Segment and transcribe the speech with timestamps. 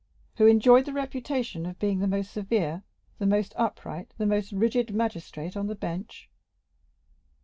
[0.37, 2.81] "Who enjoyed the reputation of being the most severe,
[3.19, 6.27] the most upright, the most rigid magistrate on the bench?"